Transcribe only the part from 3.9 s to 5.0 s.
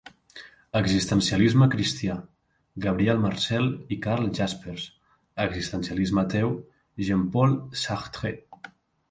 i Karl Jaspers;